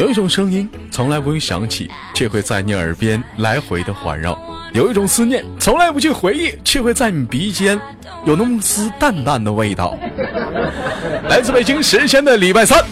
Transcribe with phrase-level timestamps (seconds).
[0.00, 4.32] 有一种声音从来不会响起，却会在你耳边来回的环绕；
[4.72, 7.78] 有一种思念从来不去回忆，却会在你鼻尖
[8.24, 9.94] 有那么丝淡淡的味道。
[11.28, 12.82] 来自北京时间的礼拜三。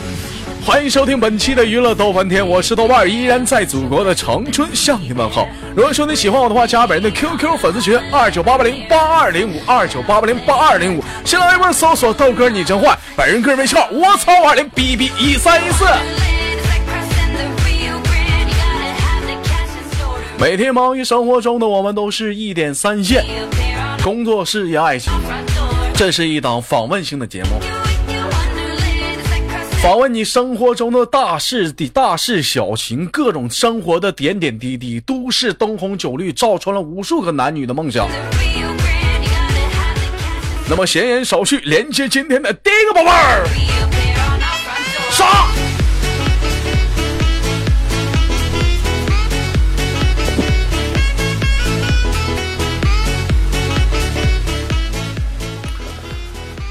[0.63, 5.49] 欢迎收听本期的娱乐逗翻天，我是豆瓣，依然在祖国的长春向你问好。
[5.75, 15.87] 如果说你喜欢我的话，加本人的 QQ 粉丝群二九八八零八二零五二九八八零八二零五，新浪微博搜索豆哥你真坏，本人个人微信号我操五二零 B B 一三一四。
[20.41, 23.25] 每天忙于生活中的我们都是一点三线，
[24.05, 25.13] 工作、事业、爱情，
[25.95, 27.61] 这是一档访问性的节目。
[29.83, 38.09] 访问你生活中的大事的大事小情，各种生活的点点滴滴，都市灯红酒绿，照穿了无数个男女的梦想。
[40.71, 43.45] 那么闲言少叙，连接今天的第一个宝贝儿，
[45.11, 45.49] 杀！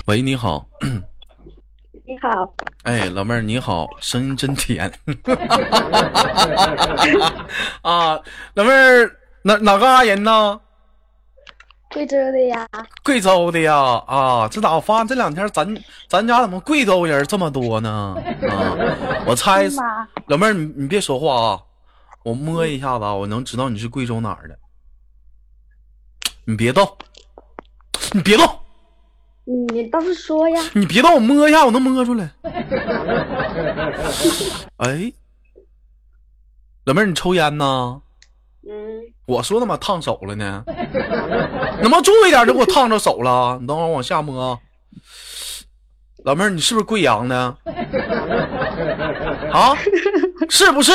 [0.07, 0.65] 喂，你好。
[2.05, 4.89] 你好，哎，老妹儿你好，声音真甜。
[7.83, 8.17] 啊，
[8.53, 10.61] 老妹儿哪哪嘎人呢？
[11.89, 12.65] 贵州的呀。
[13.03, 13.75] 贵州的呀，
[14.07, 18.15] 啊，这咋我发现这两天咱咱家怎么贵州人这么多呢？
[18.49, 18.77] 啊，
[19.27, 19.67] 我猜，
[20.27, 21.59] 老妹儿你你别说话啊，
[22.23, 24.57] 我摸一下子，我能知道你是贵州哪儿的。
[26.45, 26.97] 你别动，
[28.13, 28.47] 你别动。
[29.49, 30.61] 你倒是说呀！
[30.75, 32.29] 你别动，我摸一下，我能摸出来。
[34.77, 35.13] 哎，
[36.85, 38.01] 老妹儿，你抽烟呢？
[38.67, 39.01] 嗯。
[39.25, 40.63] 我说他妈烫手了呢，
[41.81, 43.57] 能不能注意点就给我烫着手了？
[43.59, 44.59] 你等会儿往下摸。
[46.23, 47.35] 老妹儿，你是不是贵阳的？
[49.53, 49.75] 啊？
[50.49, 50.91] 是不是？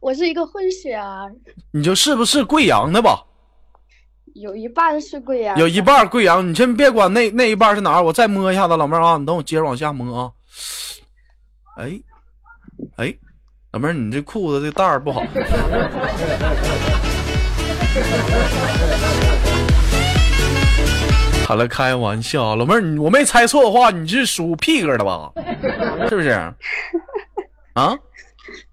[0.00, 1.30] 我是一个混血儿。
[1.70, 3.22] 你就是不是贵阳的吧？
[4.34, 6.48] 有一半是贵阳，有一半贵阳。
[6.48, 10.30] 你先别管那那一半是哪儿，我再摸一下子，老妹儿啊，你等我接着往下摸啊。
[11.76, 12.00] 哎，
[12.96, 13.14] 哎，
[13.72, 15.22] 老妹儿，你这裤子这带儿不好。
[21.46, 25.30] 好了，开玩笑，老妹儿，你我没猜错的话，你是属屁哥的吧？
[26.08, 26.30] 是不是？
[27.74, 27.94] 啊？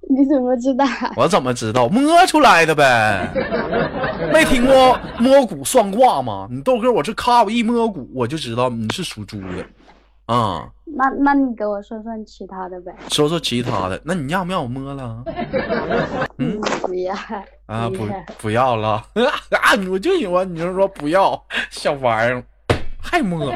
[0.11, 0.83] 你怎么知道？
[1.15, 1.87] 我怎么知道？
[1.87, 3.29] 摸出来的呗。
[4.33, 6.47] 没听过摸骨算卦吗？
[6.49, 9.63] 你豆哥，我这咔我一摸骨，我就知道你是属猪的。
[10.25, 12.91] 啊，那那你给我说说其他的呗。
[13.09, 15.23] 说说其他的，那你要不要我摸了？
[16.37, 17.13] 嗯，不要。
[17.67, 18.07] 啊，不
[18.39, 19.03] 不要了。
[19.13, 21.39] 啊，我就喜欢你就说不要，
[21.69, 22.43] 小玩意儿
[22.99, 23.51] 还摸。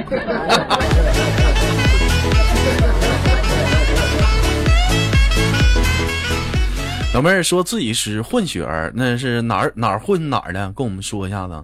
[7.13, 10.73] 老妹儿说自己是混血儿，那是哪儿哪儿混哪儿的？
[10.73, 11.63] 跟我们说一下子。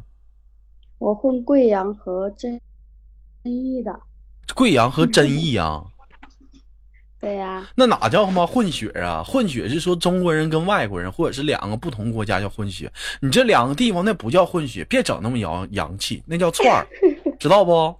[0.99, 2.61] 我混贵阳和遵
[3.43, 3.99] 义的。
[4.53, 5.83] 贵阳和遵义 啊？
[7.19, 7.67] 对呀。
[7.73, 9.23] 那哪叫他妈混血啊？
[9.23, 12.91] 混血是说中国人跟外国人，或者是两个不同国家叫混血。
[13.19, 16.85] 你这两个地方那不叫混血，别整那么洋洋气，那叫串儿，
[17.39, 17.95] 知道不？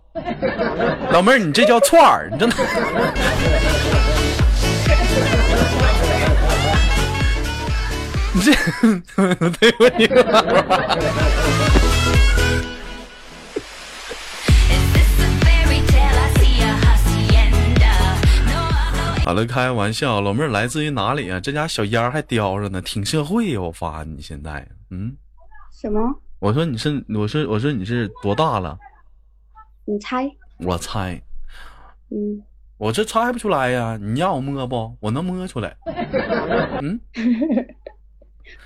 [1.12, 2.48] 老妹儿，你这叫串儿，你真
[8.36, 8.42] 的。
[9.16, 10.08] 这对不起。
[19.26, 21.40] 好了，开玩笑，老妹儿来自于哪里啊？
[21.40, 23.62] 这家小烟还叼着呢，挺社会呀！
[23.62, 25.16] 我发你现在，嗯？
[25.72, 26.02] 什么？
[26.40, 28.76] 我说你是，我说我说你是多大了？
[29.86, 30.28] 你猜？
[30.60, 31.22] 我猜。
[32.10, 32.42] 嗯。
[32.78, 34.98] 我这猜不出来呀，你让我摸不？
[35.00, 35.78] 我能摸出来。
[36.82, 37.00] 嗯。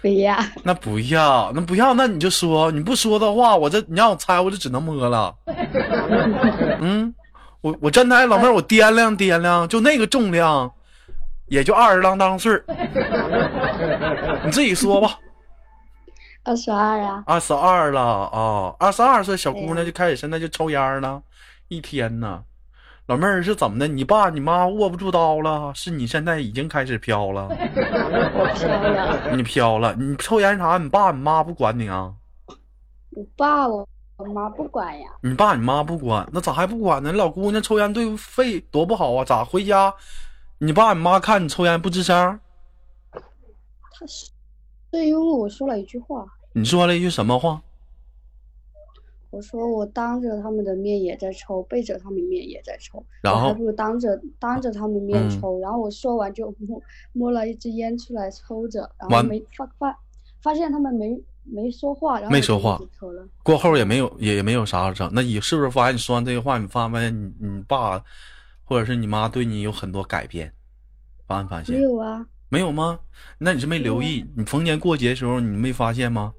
[0.04, 5.34] 不要，那不要，那不要，那你就说，你不说的话，我这你让我猜，我就只能摸了。
[6.82, 7.16] 嗯，
[7.62, 10.70] 我我真的，老妹儿，我掂量掂量，就那个重量，
[11.48, 12.66] 也就二十啷当岁儿。
[14.44, 15.18] 你自己说吧。
[16.44, 17.24] 二十二啊。
[17.26, 21.22] 二十二了啊，二十二岁小姑娘就开始现在就抽烟了，
[21.70, 22.44] 一天呢。
[23.08, 23.86] 老妹儿是怎么的？
[23.86, 25.74] 你爸你妈握不住刀了？
[25.76, 27.50] 是你现在已经开始飘了？
[27.50, 29.36] 我飘了。
[29.36, 29.94] 你飘了？
[29.96, 30.78] 你抽烟啥？
[30.78, 32.14] 你爸你妈不管你啊？
[33.12, 33.86] 我爸我
[34.16, 35.10] 我妈不管呀。
[35.22, 37.12] 你爸你妈不管，那咋还不管呢？
[37.12, 39.26] 老姑娘抽烟对肺多不好啊！
[39.26, 39.94] 咋回家？
[40.60, 42.40] 你爸你妈看你抽烟不吱声？
[43.12, 44.32] 他是，
[44.92, 46.26] 是因为我说了一句话。
[46.54, 47.62] 你说了一句什么话？
[49.34, 55.60] 我说我当着他们的面也在抽，背着他们面也在抽，然后我还不如当着当着他们面嗯抽。
[55.60, 56.80] 然后我说完就 摸
[57.14, 60.00] 摸了一支烟出来抽着，然后没发发
[60.44, 62.80] 发现他们没没说话，然后没说话。
[63.42, 65.10] 过后也没有也也没有啥整。
[65.12, 68.00] 那你是不是发现你说完这些话，你发现你你爸
[68.64, 70.54] 或者是你妈对你有很多改变？
[71.26, 71.82] 发没发现没？
[71.82, 73.00] 有啊，没有吗？
[73.40, 74.24] 那你是没留意？
[74.38, 76.36] 你逢年过节的时候你没发现吗？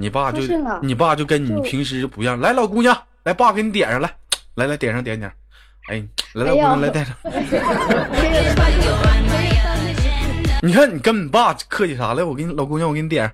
[0.00, 0.40] 你爸就
[0.80, 2.38] 你爸就跟你平时不一样。
[2.38, 4.08] 来，老姑娘，来，爸给你点上来，
[4.54, 5.28] 来来点上点点。
[5.88, 6.00] 哎，
[6.34, 7.16] 来，老姑娘来点上。
[10.62, 12.22] 你看你跟你爸客气啥来？
[12.22, 13.28] 我给你老姑娘，我给你点。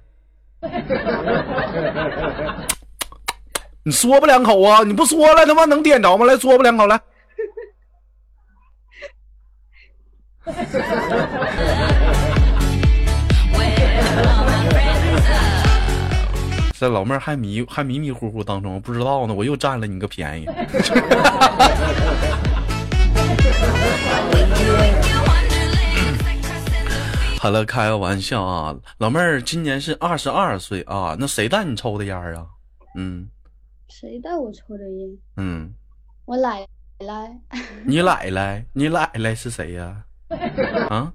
[3.83, 4.83] 你说吧两口啊！
[4.85, 6.25] 你不说了，他妈能点着吗？
[6.25, 6.99] 来说吧两口来。
[16.85, 20.47] 这老妹儿还迷还迷迷糊糊当中，不知道呢，我又占了你个便宜。
[27.41, 32.45] 好了，开个玩笑啊，老妹儿今年是二十二岁啊，那谁带你抽的烟儿啊？
[32.97, 33.31] 嗯
[33.89, 35.09] 谁带我抽的烟？
[35.39, 35.73] 嗯，
[36.27, 36.67] 我奶
[36.99, 37.41] 奶。
[37.87, 40.05] 你奶奶，你奶奶是谁呀、
[40.91, 41.11] 啊？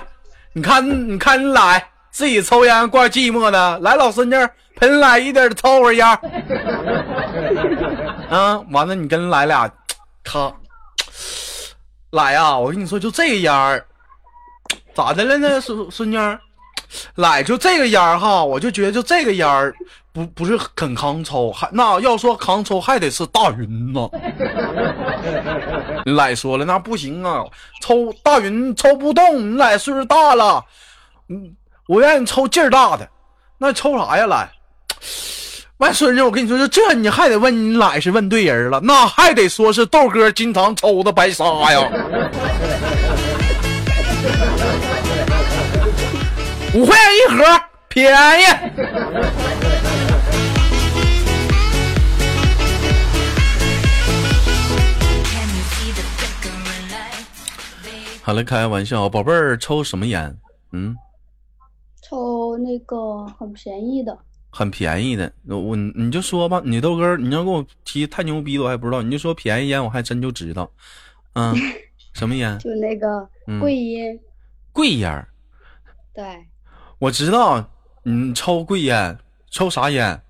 [0.52, 6.20] 你看你看你奶自己抽烟怪寂寞的，来，老孙子陪你奶一点抽会儿烟儿。
[8.29, 9.73] 啊，完了你跟奶俩，
[10.23, 10.55] 咔，
[12.11, 13.82] 奶呀、我跟你说，就这个烟儿，
[14.94, 16.38] 咋的了呢，孙孙女儿？
[17.17, 19.75] 来，就这个烟儿哈，我就觉得就这个烟儿
[20.12, 24.08] 不不是很抗抽，还那要说抗抽还得是大云呢。
[26.06, 27.44] 你奶说了，那不行啊，
[27.82, 30.64] 抽大云抽不动，你奶岁数大了，
[31.29, 31.55] 嗯，
[31.87, 33.08] 我愿意抽劲儿大的，
[33.58, 34.49] 那抽啥呀，来？
[35.79, 41.89] 外孙子，我跟你说，就这你还得问你奶是问对人了，那还得说是豆哥经常抽的白沙呀。
[46.75, 47.44] 五块钱一盒，
[47.89, 48.44] 便宜。
[58.22, 60.37] 好了，开玩笑，宝贝儿抽什么烟？
[60.72, 60.94] 嗯，
[62.03, 64.19] 抽那个很便宜的，
[64.51, 65.32] 很便宜的。
[65.46, 69.01] 我你就说吧，你豆哥，你要跟我提太牛逼的，我还不知道。
[69.01, 70.70] 你就说便宜烟，我还真就知道。
[71.32, 71.56] 嗯，
[72.13, 72.58] 什么烟？
[72.58, 74.20] 就那个嗯贵烟。
[74.75, 75.27] 贵烟。
[76.13, 76.25] 对，
[76.98, 77.64] 我知道
[78.02, 79.17] 你抽贵烟，
[79.50, 80.20] 抽啥烟？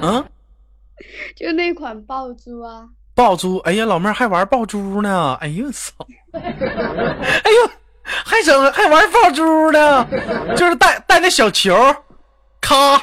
[0.00, 0.24] 嗯，
[1.36, 2.88] 就那款爆珠啊。
[3.14, 3.58] 爆珠。
[3.58, 5.36] 哎呀，老妹儿还玩爆珠呢！
[5.40, 5.92] 哎呦我操！
[6.32, 6.40] 哎
[7.50, 7.70] 呦，
[8.02, 10.06] 还整还玩爆珠呢，
[10.56, 11.76] 就是带带那小球，
[12.60, 13.00] 咔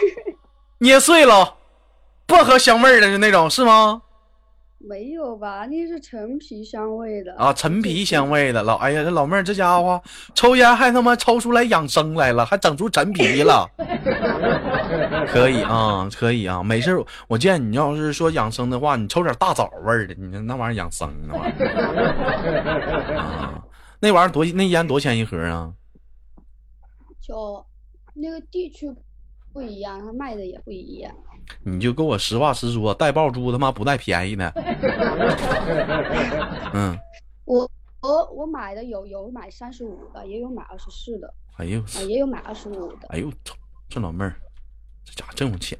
[0.79, 1.55] 捏碎了，
[2.25, 4.01] 薄荷香味儿的就那种是吗？
[4.79, 5.65] 没有吧？
[5.65, 10.01] 那是陈皮香味的啊，陈皮香味的老，哎呀，这老妹儿这家伙
[10.33, 13.69] 抽烟还他妈抽出来养生来了，还整出陈皮了。
[15.27, 17.03] 可以啊，可以啊，没事儿。
[17.27, 23.63] 我见你要是说养生的话，你抽点大枣味儿的，你那玩意儿养生那玩意儿啊，
[24.00, 25.74] 那玩意儿多那烟多少钱一盒啊？
[27.21, 27.65] 就
[28.15, 28.88] 那个地区
[29.51, 31.13] 不一样，它卖的也不一样。
[31.63, 34.51] 你就跟我实话实说，带爆珠他妈不带便宜的。
[36.74, 36.98] 嗯，
[37.46, 37.70] 我
[38.01, 43.08] 我我买的有有买三十五的，也有买二十四的，哎呦，啊，也有买二十五的。
[43.10, 43.56] 哎呦，操，
[43.89, 44.36] 这老妹儿，
[45.03, 45.77] 这家伙真有钱。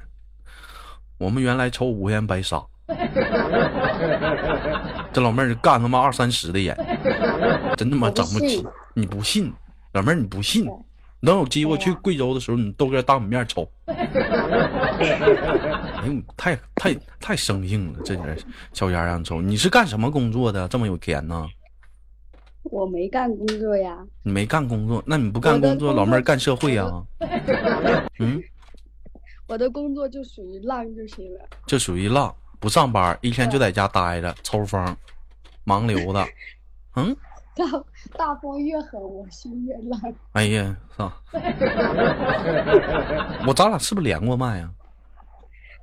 [1.18, 2.62] 我们原来抽五块钱白沙，
[5.12, 6.76] 这老妹儿干他妈二三十的烟，
[7.76, 8.66] 真他妈整不起。
[8.94, 9.52] 你不信，
[9.92, 13.68] 老妹儿你不信对，等有机会去贵州的时候，你豆哥当你面抽。
[16.00, 18.38] 哎呦，太太太生硬了，这人
[18.72, 19.40] 小丫让抽。
[19.40, 20.68] 你是干什么工作的？
[20.68, 21.46] 这么有钱呢？
[22.64, 27.02] 我没干工作呀，你没干工作，那你不干工作，工作老妹儿干社会啊？
[28.20, 28.40] 嗯，
[29.48, 31.40] 我的工作就属于浪就行了。
[31.66, 34.96] 就属于浪，不上班，一天就在家待着 抽风，
[35.64, 36.22] 盲流的。
[36.96, 37.16] 嗯，
[37.56, 37.64] 大
[38.18, 39.98] 大风越狠，我心越浪。
[40.32, 41.10] 哎呀，操！
[43.46, 44.70] 我咱俩是不是连过麦呀、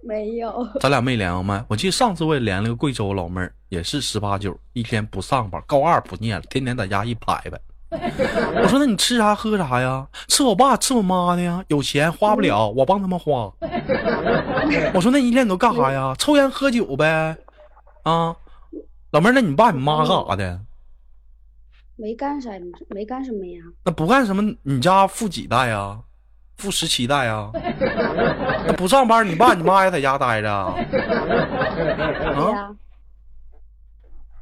[0.08, 1.64] 没有，咱俩没连过麦。
[1.68, 7.60] 我记得上次我也连了个贵州老妹儿，也是十八九，一天不上班，高二不念了，天天在家一排排。
[7.92, 10.08] 我说那你吃啥喝啥呀？
[10.30, 11.64] 吃我爸吃我妈的呀？
[11.68, 13.52] 有钱花不了，我帮他们花。
[14.94, 16.16] 我说那你一天你都干啥呀？
[16.18, 17.38] 抽烟喝酒呗。
[18.04, 18.34] 啊，
[19.12, 20.62] 老妹儿，那你爸你妈干啥的？
[21.98, 22.52] 没干啥，
[22.90, 23.60] 没干什么呀。
[23.84, 24.56] 那不干什么？
[24.64, 26.00] 你家富几代呀？
[26.58, 27.52] 富十七代呀？
[28.66, 30.74] 那不上班，你爸你妈也在家待着啊？
[30.74, 30.76] 啊？
[32.34, 32.76] 对呀，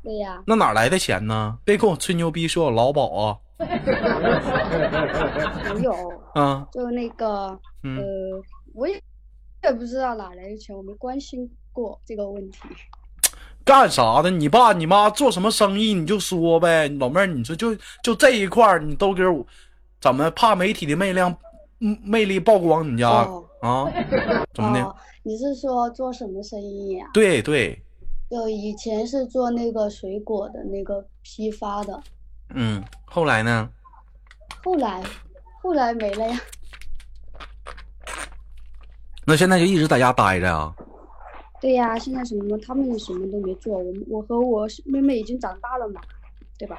[0.03, 1.57] 对呀，那哪来的钱呢？
[1.63, 3.37] 别跟我吹牛逼，说我劳保啊！
[5.73, 5.93] 没有，
[6.33, 8.03] 啊，就那个，嗯呃，
[8.73, 9.01] 我也
[9.63, 12.59] 也不知道哪来的钱，我没关心过这个问题。
[13.65, 14.29] 干啥的？
[14.29, 15.93] 你爸你妈做什么生意？
[15.93, 19.45] 你就说呗，老妹儿，你说就就这一块儿，你都给我
[19.99, 21.37] 怎么怕媒体的魅量，嗯
[22.03, 23.85] 魅力曝光你家、哦啊？
[24.53, 24.83] 怎么的？
[24.83, 27.81] 哦，你是说做什么生意呀、对对，
[28.29, 32.01] 就以前是做那个水果的那个批发的，
[32.53, 33.69] 嗯，后来呢？
[34.63, 35.03] 后来
[35.61, 36.39] 后来没了呀。
[39.27, 40.75] 那现在就一直在家待着啊？
[41.59, 46.01] 对呀，现在什么他们什么都没做，我我和我妹妹已经长大了嘛，
[46.59, 46.77] 对吧？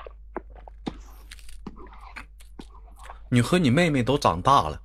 [3.28, 4.80] 你和你妹妹都长大了，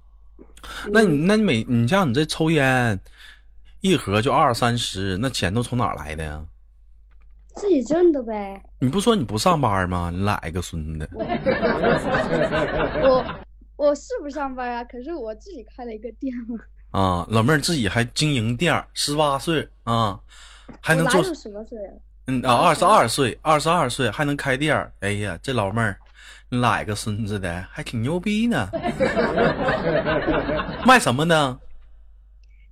[0.91, 2.99] 那你那你每你像你这抽烟，
[3.81, 6.45] 一盒就二三十，那钱都从哪儿来的呀？
[7.55, 8.63] 自己挣的呗。
[8.79, 10.09] 你不说你不上班吗？
[10.13, 11.09] 你奶个孙子！
[13.03, 13.25] 我
[13.75, 16.57] 我是不上班啊，可是我自己开了一个店嘛，
[16.91, 20.17] 啊，老妹儿自己还经营店儿，十八岁啊，
[20.79, 21.21] 还能做？
[22.27, 24.93] 嗯啊，二十二岁，二十二岁还能开店儿。
[24.99, 25.99] 哎呀，这老妹儿，
[26.53, 28.67] 你奶个孙子的，还挺牛逼呢。
[30.85, 31.57] 卖什么呢？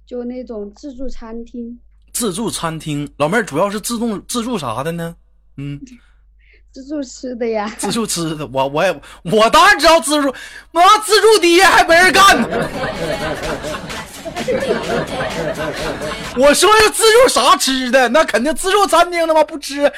[0.06, 1.80] 就那种自助餐厅，
[2.12, 3.10] 自助餐厅。
[3.16, 5.16] 老妹儿主要是自助自助啥的呢？
[5.56, 5.80] 嗯，
[6.74, 7.74] 自助吃的呀。
[7.78, 8.46] 自助吃的。
[8.48, 10.30] 我我也我当然知道自助，
[10.74, 12.50] 妈自助爹还没人干呢。
[16.38, 19.92] 我说要自助啥吃的，那肯定自助餐厅他妈不吃，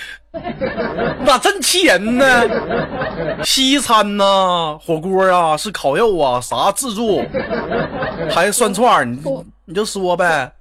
[1.25, 2.25] 咋真气人呢？
[3.43, 7.21] 西餐呢、火锅啊，是烤肉啊，啥自助，
[8.29, 9.05] 还是涮串儿？
[9.05, 9.21] 你
[9.65, 10.51] 你就说呗。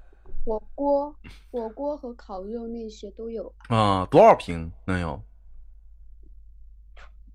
[0.45, 1.15] 火锅、
[1.51, 5.21] 火锅和烤肉那些都有，啊，多少瓶能有？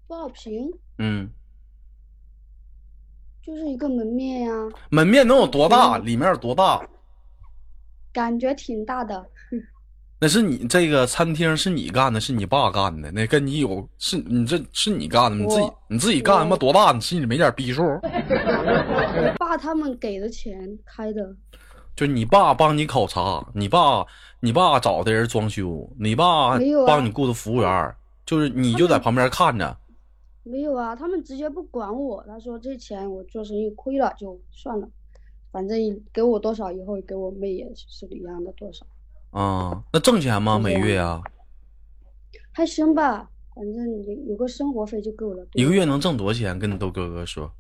[0.07, 0.69] 多少瓶？
[0.97, 1.29] 嗯，
[3.45, 4.51] 就是一个门面呀，
[4.89, 5.99] 门面能有多大？
[5.99, 6.81] 里面有多大？
[8.11, 9.23] 感觉挺大的。
[10.17, 16.91] 那是你这个餐厅是你干的，是你爸干的，那跟你有是你这是你干的，你自己你自己干他妈多大？
[16.91, 17.83] 你心里没点逼数？
[19.37, 21.21] 爸他们给的钱开的，
[21.95, 24.03] 就你爸帮你考察，你爸
[24.39, 29.77] 你爸找的人装修，你爸帮你雇的服务员，就是你就在旁边看着。
[30.47, 34.87] 没有啊，他们直接不管我，他说这钱我做生意亏了就算了，
[35.51, 35.77] 反正
[36.13, 38.85] 给我多少以后给我妹也是一样的多少，
[39.31, 40.59] 啊，那挣钱吗？
[40.59, 41.19] 每月啊，
[42.51, 45.43] 还行吧，反正有有个生活费就够了。
[45.53, 46.59] 一个月能挣多少钱？
[46.59, 47.51] 跟你豆哥哥说，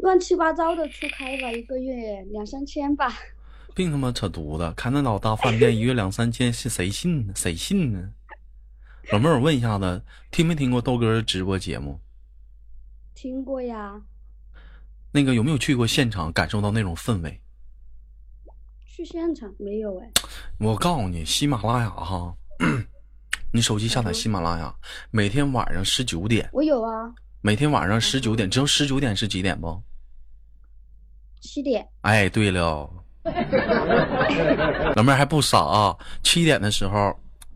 [0.00, 3.12] 乱七八糟的出开吧，一个月两三千吧。
[3.74, 7.34] 别他妈扯犊子，开那老大饭店一月两三千，是谁信呢？
[7.36, 8.12] 谁信呢？
[9.12, 12.00] 老妹儿，我问一下子，听没听过豆哥的直播节目？
[13.14, 14.00] 听过呀，
[15.12, 17.40] 那个有没有去过现场，感受到那种氛围？
[18.86, 20.10] 去现场没有哎？
[20.58, 22.34] 我告诉你，喜马拉雅哈，
[23.52, 24.74] 你手机下载喜马拉雅，
[25.10, 29.82] 每天晚上十九点，我有啊，每天晚上十九点，知道十九点是几点不？
[31.40, 31.86] 七点。
[32.00, 32.90] 哎，对了，
[34.96, 37.14] 老妹儿还不傻、啊，七点的时候，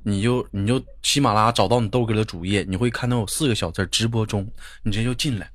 [0.08, 4.50] 你就你就喜马拉雅找到你豆哥的主页，你会看到有四个小字直播中，
[4.82, 5.50] 你直接就进来。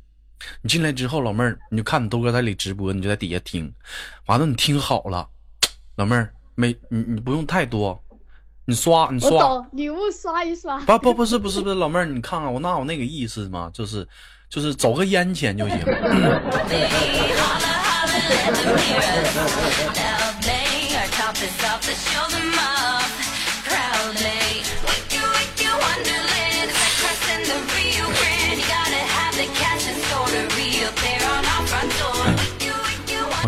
[0.61, 3.73] 你进来之后，老妹儿你就看你豆哥在里直播，你就在底下听，
[4.27, 5.27] 完了你听好了，
[5.97, 7.99] 老妹儿没你你不用太多，
[8.65, 9.65] 你刷你刷。
[9.71, 10.77] 礼物刷一刷。
[10.81, 13.71] 不不不是不是不是，老妹儿，你看看我哪有那个意思嘛？
[13.73, 14.07] 就是
[14.49, 15.79] 就是走个烟钱就行。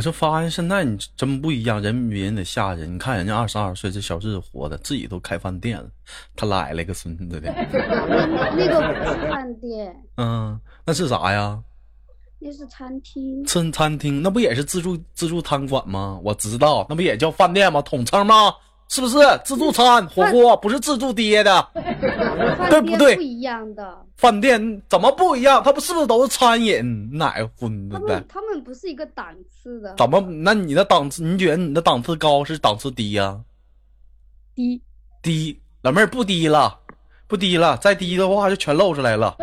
[0.05, 2.93] 我就发现现在你真不一样，人比人得吓人。
[2.93, 5.89] 你看人家二十二岁这小日子活的，自己都开饭店了，
[6.35, 7.41] 他来了个孙子的。
[7.41, 11.59] 那 那个不是饭店，嗯，那是啥呀？
[12.37, 13.43] 那是餐厅。
[13.45, 16.19] 餐餐厅那不也是自助自助餐馆吗？
[16.23, 17.81] 我知道，那不也叫饭店吗？
[17.81, 18.53] 统称吗？
[18.87, 21.67] 是不是自助餐火锅不是自助爹的？
[22.69, 25.61] 对不对不一样的，饭店怎么不一样？
[25.63, 27.09] 它不是不是都是餐饮？
[27.11, 28.25] 奶个荤的他们？
[28.29, 29.93] 他们不是一个档次的。
[29.97, 30.21] 怎么？
[30.21, 33.37] 那你的档次，你觉得你的档次高是档次低呀、
[34.53, 34.81] 低，
[35.21, 36.77] 低，老妹儿不低了，
[37.27, 39.35] 不低了，再低的话就全露出来了，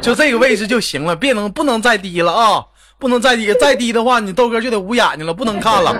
[0.00, 2.66] 就这个位置就行了，别能不能再低了啊，
[2.98, 5.94] 不能再低，再低的话你豆哥就得捂眼睛了，不能看了。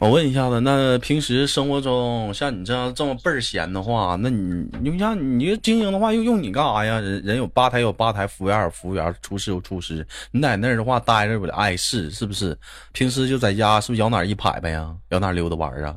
[0.00, 7.00] 我问一下子，那平时生活中像你这样这么倍儿闲的话，那你你像你经营的话，又用你干啥呀？
[7.00, 12.56] 人人有吧台有吧台，服务员有服务员，厨师有厨师，你在那儿的话待着不得碍事，是不是？
[12.92, 14.94] 平时就在家，是不是摇哪一拍拍呀？
[15.08, 15.96] 摇哪溜达玩啊？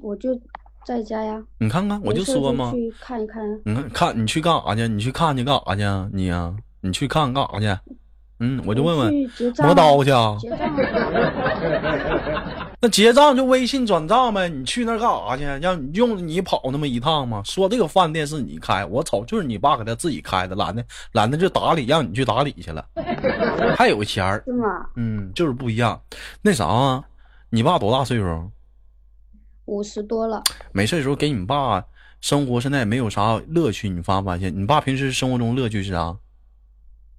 [0.00, 0.30] 我就
[0.84, 1.40] 在家呀。
[1.58, 3.42] 你看看，我就说嘛，去看一看。
[3.64, 4.88] 你看看你去干啥去？
[4.88, 6.08] 你去看去干啥去啊？
[6.12, 7.78] 你呀、你去看干啥去？
[8.44, 9.14] 嗯，我就问问，
[9.58, 10.36] 磨刀去啊？
[12.82, 15.44] 那结账就微信转账呗，你去那儿干啥去？
[15.62, 17.40] 让你用你跑那么一趟吗？
[17.44, 22.84] 说这个饭店是你开，我操就是你爸给他自己开的，懒得懒得就打理，让你去打理去了，
[23.78, 24.66] 还有钱儿，是吗？
[24.96, 26.00] 嗯，就是不一样。
[26.40, 27.04] 那啥啊，
[27.48, 28.50] 你爸多大岁数？
[29.72, 31.82] 五十多了，没事的时候给你爸
[32.20, 34.54] 生活现在也没有啥乐趣，你发没发现？
[34.54, 36.14] 你爸平时生活中乐趣是啥？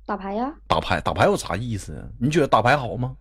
[0.05, 2.05] 打牌呀，打牌，打牌有啥意思啊？
[2.19, 3.15] 你觉得打牌好吗？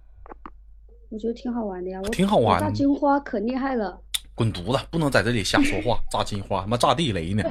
[1.08, 1.98] 我觉得挺好玩的呀。
[2.02, 3.98] 我挺好玩的炸金花可厉害了。
[4.34, 4.82] 滚犊子！
[4.90, 7.42] 不能在这里瞎说话， 炸金花，他妈炸地雷呢！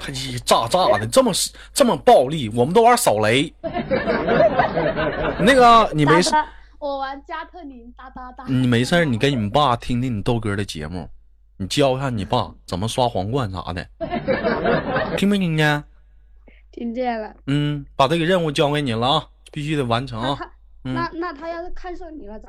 [0.00, 1.32] 还一炸炸的，这么
[1.72, 3.52] 这么暴力，我们都玩扫雷。
[5.40, 6.30] 那个你没事，
[6.80, 8.42] 我玩加特林哒哒哒。
[8.48, 11.06] 你没事，你给你们爸听听你豆哥的节目，
[11.58, 13.86] 你教一下你爸怎么刷皇冠啥的，
[15.18, 15.84] 听没听见？
[16.72, 17.34] 听见了。
[17.46, 20.38] 嗯，把这个任务交给你了啊，必须得完成啊！
[20.82, 22.48] 那那那他要是看上你了咋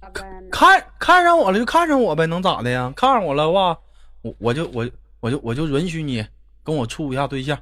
[0.00, 0.48] 咋办呢？
[0.50, 2.92] 看看上我了就看上我呗，能咋的呀？
[2.96, 3.78] 看上我了的话，
[4.22, 6.26] 我我就我我就我就允许你
[6.64, 7.56] 跟我处一下对象，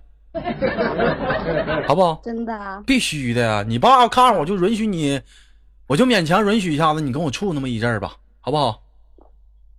[1.86, 2.22] 好不好？
[2.24, 2.82] 真的啊？
[2.86, 3.62] 必须的呀！
[3.68, 5.20] 你爸看上我就允许你，
[5.90, 8.80] 我就勉强允许一下子，你跟我处那么一阵儿吧，好不好？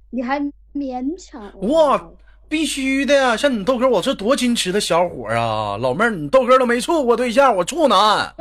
[0.10, 0.42] 你还
[0.74, 1.42] 勉强？
[1.70, 2.06] 哇
[2.50, 3.38] 必须的呀！
[3.38, 5.78] 像你豆哥，我是多矜持的小伙儿啊！
[5.78, 8.36] 老妹儿，你豆哥都没处过对象，我处男，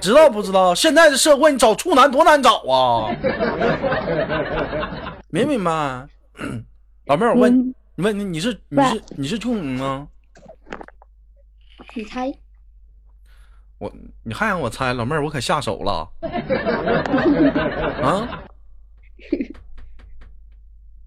[0.00, 0.74] 知道不知道？
[0.74, 3.14] 现在的社会，你找处男多难找啊！
[5.28, 6.08] 明不明白？
[7.06, 10.08] 老妹儿，我问嗯你，问你，你是你是你是处女吗？
[11.94, 12.34] 你猜？
[13.84, 16.10] 我你还让我猜，老妹儿，我可下手了
[18.02, 18.42] 啊！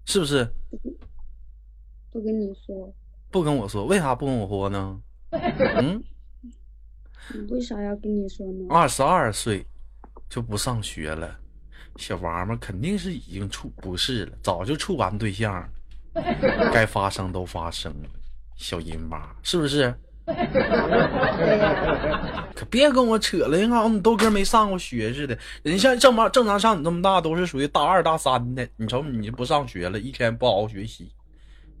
[0.04, 0.48] 是不是？
[2.12, 2.94] 不跟你说，
[3.32, 5.00] 不跟我说，为啥不跟我说呢？
[5.30, 6.00] 嗯，
[7.34, 8.66] 你 为啥要跟你说呢？
[8.70, 9.66] 二十二岁
[10.28, 11.36] 就不上学了，
[11.96, 15.68] 小娃们肯定是已经处不是了，早就处完对象了，
[16.72, 18.08] 该发生都发生了，
[18.56, 19.92] 小淫巴是不是？
[22.54, 25.36] 可别跟我扯了，你好像你豆哥没上过学似的。
[25.62, 31.10] 人像正常正常像你这么大都是属于大二大三的，你瞅你不上学了，一天不好好学习，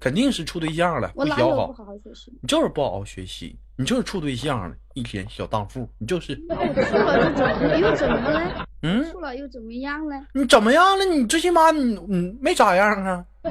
[0.00, 1.72] 肯定是处对象了，我哪不学好。
[1.72, 2.32] 好好学习？
[2.40, 8.66] 你就是不好好学习，你就是处对象了，一天小荡妇，你就是，那我处了就怎么又怎么了？
[8.82, 10.14] 嗯，处了又怎么样了？
[10.32, 11.04] 你怎么样了？
[11.04, 13.24] 你最起码你你没咋样啊，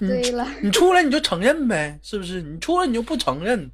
[0.00, 2.42] 对了，你出来你就承认呗，是不是？
[2.42, 3.70] 你出来你就不承认，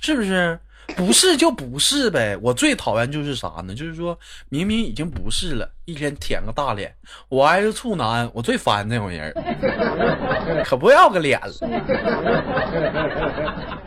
[0.00, 0.58] 是不是？
[0.96, 2.36] 不是就不是呗。
[2.42, 3.72] 我最讨厌就是啥呢？
[3.72, 6.92] 就是说明明已经不是了，一天舔个大脸，
[7.28, 9.32] 我还是处男，我最烦那种人，
[10.66, 11.52] 可不要个脸了。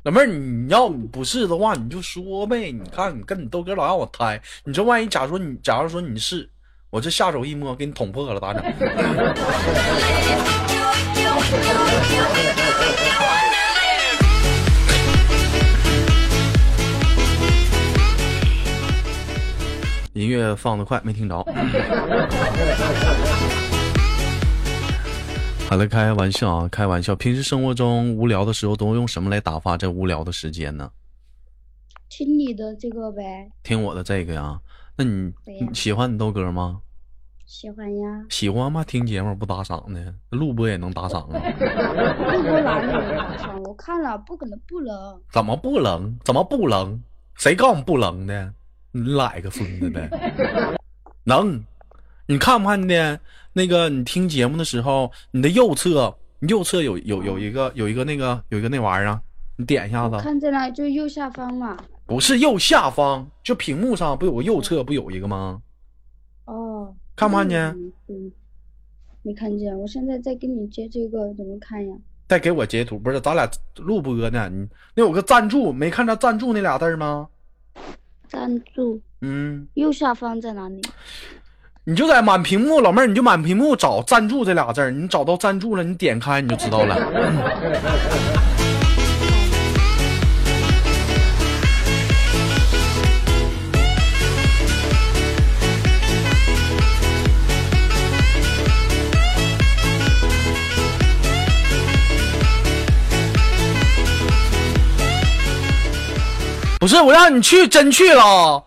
[0.04, 2.72] 老妹儿，你要不是的话，你就说呗。
[2.72, 6.50] 你看，你跟你豆哥老让我猜，你这万一假如说你，假如说你是，
[6.90, 8.64] 我这下手一摸给你捅破了，咋整？
[20.14, 21.36] 音乐放的快，没听着。
[25.68, 27.16] 好了，开玩笑啊，开玩笑。
[27.16, 30.92] 平时生活中无聊的时候，都用什么来打发这无聊的时间呢？
[32.10, 33.50] 听你的这个呗。
[33.64, 34.60] 听我的这个呀？
[34.96, 36.80] 那你你喜欢你豆哥吗？
[37.48, 38.24] 喜欢呀。
[38.30, 38.84] 喜欢吗？
[38.84, 41.42] 听节目不打赏的，录播也能打赏啊？
[42.36, 43.60] 录播哪里能打赏？
[43.64, 45.20] 我看了，不可能不能。
[45.32, 46.16] 怎么不能？
[46.24, 47.02] 怎么不能？
[47.34, 48.54] 谁告诉你不能的？
[48.96, 50.08] 你来个疯子呗，
[51.24, 51.60] 能？
[52.28, 53.20] 你看不看见？
[53.54, 59.20] 那个你听节目的时候，你的右侧，右侧有有有一个有一个那个有一个那玩意儿，
[59.58, 60.18] 你点一下子。
[60.20, 61.76] 看见了，就右下方嘛。
[62.06, 65.60] 不是右下方，就屏幕上不有个右侧不有一个吗？
[66.46, 66.94] 哦。
[67.16, 67.70] 看不看见？
[68.08, 68.32] 嗯，
[69.24, 69.76] 没看见。
[69.78, 71.96] 我现在在给你截这个，怎么看呀？
[72.28, 74.50] 再给我截图，不是咱俩录播呢？
[74.50, 77.28] 你那有个赞助，没看着赞助那俩字吗？
[78.34, 80.82] 赞助，嗯，右下方在哪里？
[81.86, 86.98] 你就在满屏幕，老妹儿，你就满屏幕找赞助这俩字儿，你找到赞助了，你点开你就知道了。
[106.84, 108.62] 不是我让你去，真去了。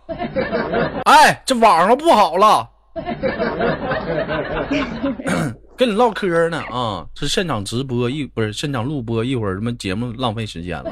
[1.05, 2.67] 哎，这网上不好了。
[5.77, 10.91] 跟你唠嗑呢啊，这现场直播一不是现场录播，一会儿什么节目浪费时间了。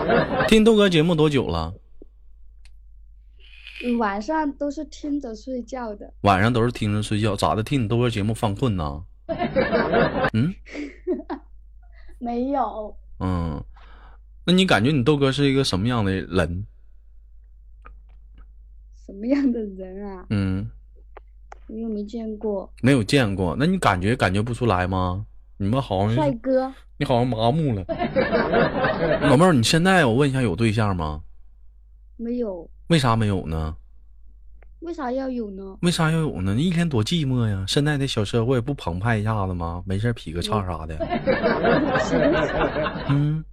[0.48, 1.72] 听豆哥节目多久了？
[3.98, 6.12] 晚上都是听着睡觉的。
[6.20, 7.62] 晚上都是听着睡觉，咋的？
[7.62, 9.02] 听你豆哥节目犯困呢？
[10.34, 10.54] 嗯，
[12.18, 12.94] 没有。
[13.20, 13.64] 嗯。
[14.46, 16.64] 那你感觉你豆哥是一个什么样的人？
[19.04, 20.24] 什么样的人啊？
[20.30, 20.70] 嗯，
[21.66, 22.72] 我又没见过。
[22.80, 25.26] 没有见过，那你感觉感觉不出来吗？
[25.56, 27.84] 你们好像帅哥，你好像麻木了。
[29.22, 31.22] 老妹儿，你现在我问一下，有对象吗？
[32.16, 32.70] 没有。
[32.86, 33.76] 为啥没有呢？
[34.80, 35.76] 为啥要有呢？
[35.82, 36.54] 为啥要有呢？
[36.54, 37.64] 你一天多寂寞呀！
[37.66, 39.82] 现在的小社会不澎湃一下子吗？
[39.86, 40.96] 没事劈个叉啥的。
[43.10, 43.44] 嗯。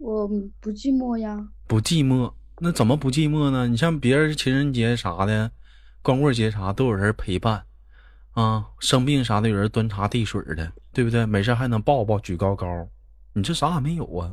[0.00, 0.26] 我
[0.60, 3.68] 不寂寞呀，不寂寞，那怎么不寂寞呢？
[3.68, 5.50] 你像别人情人节啥的，
[6.00, 7.64] 光棍节啥都有人陪伴，
[8.32, 11.26] 啊，生病啥的有人端茶递水的，对不对？
[11.26, 12.88] 没事还能抱抱举高高，
[13.34, 14.32] 你这啥也没有啊？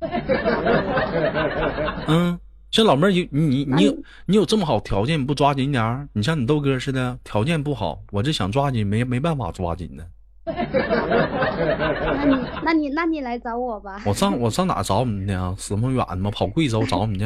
[2.06, 2.38] 嗯，
[2.70, 6.06] 这老妹儿你你你你有这么好条件，你不抓紧点儿？
[6.12, 10.04] 你像你豆哥似的，条件不好，我这想抓紧没没办法抓紧呢。
[12.14, 14.02] 那你那你那你来找我吧。
[14.06, 15.54] 我上我上哪找你去啊？
[15.58, 16.30] 死么远吗？
[16.30, 17.24] 跑贵州找你去？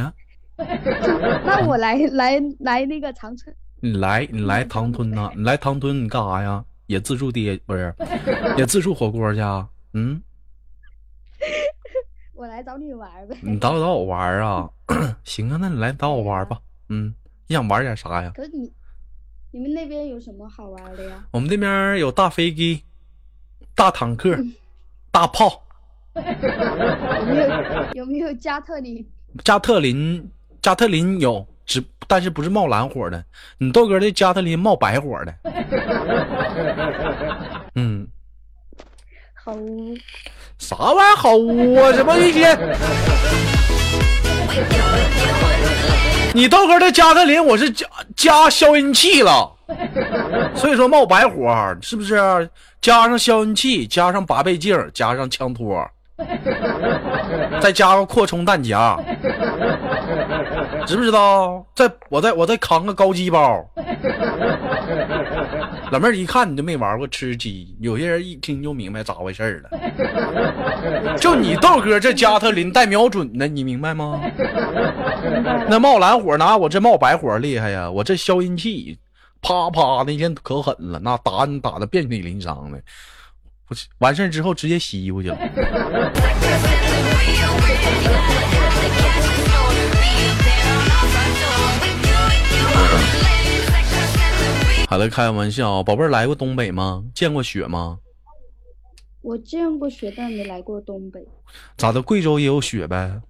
[0.59, 3.54] 那我来来来那个长春。
[3.81, 5.31] 你来你来唐吞呐？
[5.37, 6.64] 你来唐吞你干啥呀？
[6.87, 7.94] 也自助爹不是？
[8.57, 9.40] 也自助火锅去？
[9.40, 9.68] 啊？
[9.94, 10.20] 嗯。
[12.35, 13.37] 我来找你玩呗。
[13.42, 14.68] 你找找我玩啊？
[15.24, 16.59] 行啊，那你来找我玩吧。
[16.88, 17.12] 嗯，
[17.48, 18.31] 你想玩点啥呀？
[18.35, 18.72] 可是你
[19.50, 21.24] 你们那边有什么好玩的呀？
[21.33, 22.83] 我们这边有大飞机。
[23.79, 24.37] 大坦克，
[25.12, 25.62] 大炮，
[26.17, 26.23] 有
[27.25, 27.49] 没有
[27.95, 29.07] 有没有加特林？
[29.45, 30.29] 加特林，
[30.61, 33.25] 加特林有，只但是不是冒蓝火的。
[33.59, 35.33] 你豆哥的加特林冒白火的。
[37.77, 38.09] 嗯，
[39.33, 39.97] 好污。
[40.59, 41.93] 啥玩意儿好污啊？
[41.93, 42.59] 什么一天？
[46.35, 47.87] 你豆哥的加特林，我是加
[48.17, 49.53] 加消音器了，
[50.54, 52.16] 所以说冒白火，是不是？
[52.81, 55.85] 加上消音器，加上八倍镜，加上枪托，
[57.61, 58.96] 再加上扩充弹夹，
[60.87, 61.66] 知不知道？
[61.74, 63.68] 再我再我再扛个高机包。
[65.90, 71.16] 老妹儿一看你就没玩过吃鸡，有些人一听就明白咋回事了。
[71.16, 74.20] 就你豆哥这加特林带瞄准的，你明白吗？
[75.68, 78.98] 那冒蓝火拿我这冒白火厉害呀，我这消音器。
[79.40, 82.83] 啪啪，那天可狠了，那打你打的遍体鳞伤的，
[83.68, 85.37] 我完事之后直接洗衣服去了。
[94.88, 97.05] 好了，开玩笑，宝贝儿来过东北吗？
[97.14, 97.98] 见过雪吗？
[99.20, 101.20] 我见过雪，但没来过东北。
[101.77, 102.01] 咋的？
[102.01, 103.20] 贵州也有雪呗？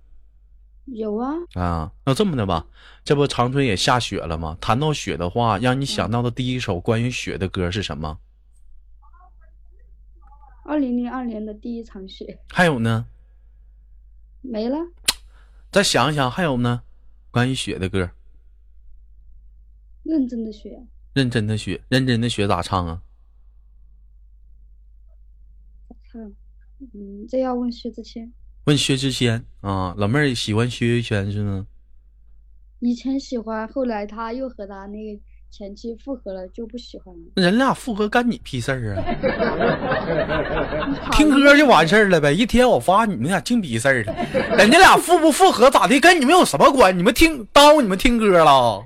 [0.93, 1.35] 有啊。
[1.55, 2.67] 啊，那这么的吧，
[3.05, 4.57] 这不长春也下雪了吗？
[4.61, 8.19] 谈到雪的话，让你想到的第一首关于雪的歌是什么？
[10.65, 12.41] 二零零二年的第一场雪。
[12.49, 13.07] 还有呢？
[14.41, 14.79] 没了。
[15.73, 16.83] 再想想，还有呢？
[17.31, 18.11] 关于雪的歌。
[20.03, 20.87] 认真的雪。
[21.13, 23.03] 认真的雪，认真的雪咋唱啊？
[26.11, 26.33] 唱，
[26.95, 28.33] 嗯，这要问薛之谦。
[28.69, 31.67] 问薛之谦啊，老妹儿喜欢薛之谦是吗？
[32.81, 35.23] 以前喜欢，后来他又和他那个。
[35.51, 39.03] 前期复合了就不喜欢了，人俩复合干你屁事儿啊？
[41.13, 44.15] 听歌就完事儿了呗，一天我发你们俩净逼事儿了。
[44.57, 46.97] 人家俩复不复合咋的，跟你们有什么关？
[46.97, 48.85] 你们听耽误你们听歌了？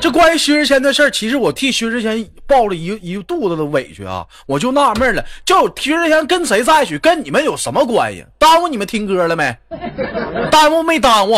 [0.00, 4.26] 这关于薛之谦的事儿，其实我替薛之谦抱了一一肚子的委屈啊！
[4.46, 8.24] 我就纳闷了，就薛之谦跟谁在一起，跟你们有什么关系？
[8.38, 9.56] 耽误你们听歌了没？
[10.50, 11.36] 耽误没耽误？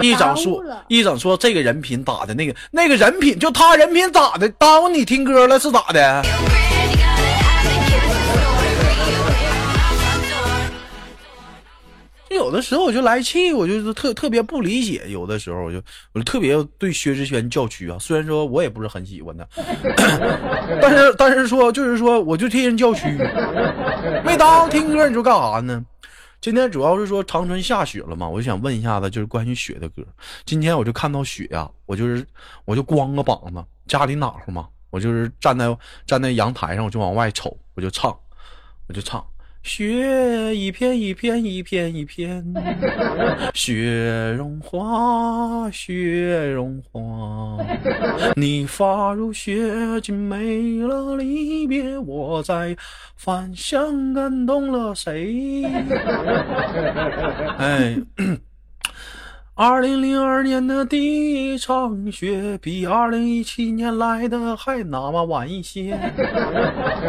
[0.00, 2.34] 一整说一整说这个人品咋的？
[2.34, 4.48] 那个那个人品就他人品咋的？
[4.50, 6.22] 耽误你听歌了是咋的？
[12.30, 15.02] 有的时候我就来气，我就是特特别不理解。
[15.08, 17.96] 有的时候我就我就特别对薛之谦叫屈啊。
[17.98, 19.46] 虽然说我也不是很喜欢他，
[20.80, 23.06] 但是但是说就是说我就替人叫屈。
[24.24, 25.82] 没当听歌你就干啥呢？
[26.40, 30.04] 今天主要是说长春下雪了嘛，我就想问一下子，就是关于雪的歌。
[30.44, 32.24] 今天我就看到雪呀，我就是
[32.64, 38.16] 我就光个膀子，家里暖和嘛，我就是站在站在阳台上，我就往外瞅，我就唱，
[38.86, 39.24] 我就唱。
[39.64, 42.42] 雪一片一片一片一片，
[43.52, 47.58] 雪融化，雪融化。
[48.36, 51.96] 你发如雪，竟没了离别。
[51.98, 52.74] 我在
[53.16, 55.62] 返乡，感动了谁？
[57.58, 57.96] 哎。
[59.60, 65.98] 二零零二年的第一场雪，比二零一七年来的还那么晚一些。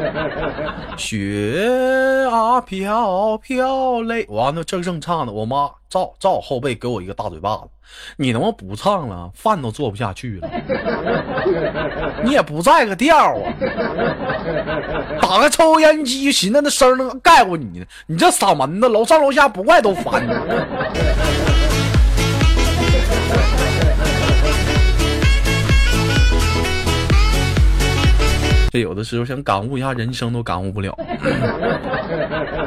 [0.98, 7.66] 雪啊飘飘嘞，完了正正唱的，我妈照照后背给我一个大嘴巴子。
[8.18, 10.50] 你他妈不唱了，饭都做不下去了。
[12.26, 13.54] 你也不在个调啊！
[15.22, 17.86] 打个抽烟机，寻思那声能盖过你呢。
[18.08, 20.28] 你这嗓门子，楼上楼下不怪都烦。
[28.72, 30.96] 这有的时候想感悟一下人生都感悟不了，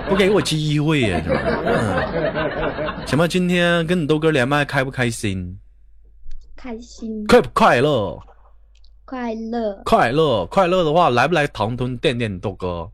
[0.09, 1.23] 不给我机会呀！
[1.25, 3.29] 这玩意儿，行吧？
[3.29, 5.57] 今天跟你豆哥连麦开不开心？
[6.57, 7.25] 开心。
[7.29, 8.19] 快不快乐？
[9.05, 9.81] 快乐。
[9.85, 12.91] 快乐快乐的话，来不来唐屯垫垫你豆哥？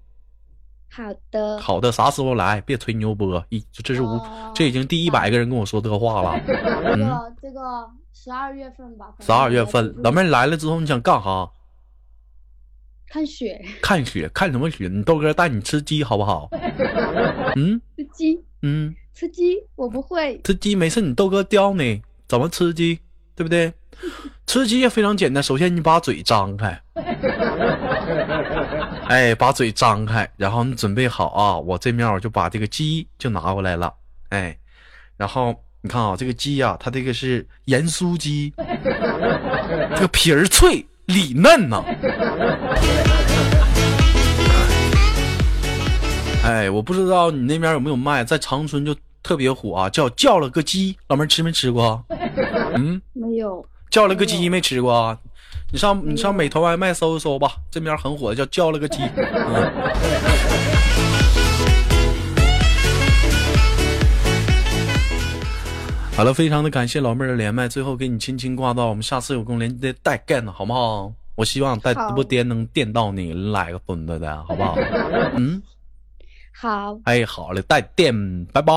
[0.90, 1.58] 好的。
[1.58, 2.60] 好的，啥时候来？
[2.60, 3.42] 别吹牛波！
[3.48, 4.20] 一这是无，
[4.54, 6.38] 这已经第一百个人跟我说这话了。
[6.46, 9.14] 这个这个十二月份吧。
[9.20, 11.50] 十二月份，老妹来了之后你想干哈？
[13.10, 14.88] 看雪， 看雪，看什么雪？
[14.88, 16.48] 你豆哥带你吃鸡好不好？
[17.56, 22.98] 嗯， 吃鸡，嗯，吃鸡，我不会吃鸡，没事，你豆哥教你怎么吃鸡，
[23.34, 23.72] 对不对？
[24.46, 26.80] 吃鸡也非常简单，首先你把嘴张开，
[29.08, 33.92] 哎，把嘴张开，然后你准备好啊，我这面我就把这个鸡就拿过来了，
[34.28, 34.56] 哎，
[35.16, 40.86] 然后你看啊，这个鸡呀，它这个是盐酥鸡，这个皮儿脆。
[41.08, 41.82] 里嫩呐！
[46.44, 52.04] 哎，我不知道你那边有没有卖，在长春就特别火啊，叫叫了个鸡，老妹儿吃没吃过？
[52.76, 53.64] 嗯，没有。
[53.90, 55.16] 叫了个鸡没吃过啊？
[55.72, 58.98] 你上你上美团外卖搜一搜吧，这边很火，叫叫了个鸡。
[66.18, 71.12] 好了，非常的感谢老妹儿的连麦，最后给你轻轻挂断，我们下次有空连接带干的好不好？
[71.36, 74.74] 我希望带直播间能电到你来个孙子的好不好？
[75.38, 75.62] 嗯，
[76.52, 76.98] 好。
[77.04, 78.12] 哎，好嘞，带电，
[78.46, 78.72] 拜拜。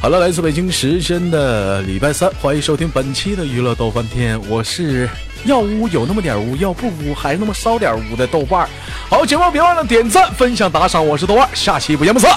[0.00, 5.06] 好了，来自北京时间的礼拜三，欢迎收听本期的娱乐逗翻天，我是。
[5.44, 8.68] 要污有那么点污，要不污还那么烧点污的豆瓣儿。
[9.08, 12.30] 好，节目别忘了点赞、分享、打赏，我是豆瓣，下期不见不散。